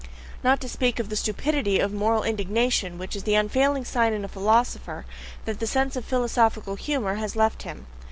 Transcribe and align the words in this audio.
not 0.43 0.59
to 0.59 0.67
speak 0.67 0.97
of 0.97 1.09
the 1.09 1.15
stupidity 1.15 1.77
of 1.79 1.93
moral 1.93 2.23
indignation, 2.23 2.97
which 2.97 3.15
is 3.15 3.21
the 3.21 3.35
unfailing 3.35 3.85
sign 3.85 4.13
in 4.13 4.25
a 4.25 4.27
philosopher 4.27 5.05
that 5.45 5.59
the 5.59 5.67
sense 5.67 5.95
of 5.95 6.03
philosophical 6.03 6.73
humour 6.73 7.17
has 7.21 7.35
left 7.35 7.61
him. 7.61 7.85